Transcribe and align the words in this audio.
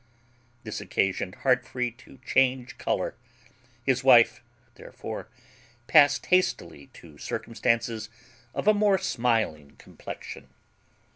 This 0.63 0.81
occasioned 0.81 1.35
Heartfree 1.43 1.91
to 1.99 2.17
change 2.25 2.79
colour; 2.79 3.13
his 3.85 4.03
wife 4.03 4.41
therefore 4.73 5.29
passed 5.85 6.25
hastily 6.25 6.87
to 6.93 7.19
circumstances 7.19 8.09
of 8.55 8.67
a 8.67 8.73
more 8.73 8.97
smiling 8.97 9.75
complexion. 9.77 10.47